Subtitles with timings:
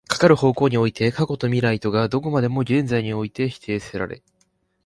[0.07, 4.23] かかる方向において過去と未来とがどこまでも現在において否定せられ、